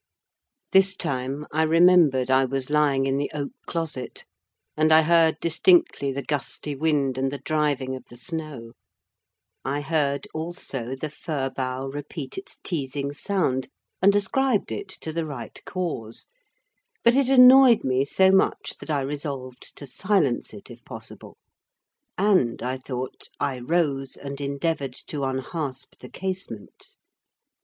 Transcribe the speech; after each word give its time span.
This 0.71 0.95
time, 0.95 1.45
I 1.51 1.61
remembered 1.61 2.31
I 2.31 2.43
was 2.43 2.71
lying 2.71 3.05
in 3.05 3.17
the 3.17 3.29
oak 3.35 3.51
closet, 3.67 4.25
and 4.75 4.91
I 4.91 5.03
heard 5.03 5.37
distinctly 5.39 6.11
the 6.11 6.23
gusty 6.23 6.75
wind, 6.75 7.19
and 7.19 7.31
the 7.31 7.37
driving 7.37 7.95
of 7.95 8.05
the 8.09 8.17
snow; 8.17 8.71
I 9.63 9.81
heard, 9.81 10.25
also, 10.33 10.95
the 10.95 11.11
fir 11.11 11.51
bough 11.51 11.85
repeat 11.85 12.35
its 12.35 12.57
teasing 12.63 13.13
sound, 13.13 13.67
and 14.01 14.15
ascribed 14.15 14.71
it 14.71 14.89
to 14.89 15.13
the 15.13 15.23
right 15.27 15.61
cause: 15.65 16.25
but 17.03 17.15
it 17.15 17.29
annoyed 17.29 17.83
me 17.83 18.03
so 18.03 18.31
much, 18.31 18.77
that 18.79 18.89
I 18.89 19.01
resolved 19.01 19.77
to 19.77 19.85
silence 19.85 20.51
it, 20.51 20.71
if 20.71 20.83
possible; 20.83 21.37
and, 22.17 22.63
I 22.63 22.79
thought, 22.79 23.29
I 23.39 23.59
rose 23.59 24.17
and 24.17 24.41
endeavoured 24.41 24.95
to 25.09 25.21
unhasp 25.25 25.99
the 25.99 26.09
casement. 26.09 26.95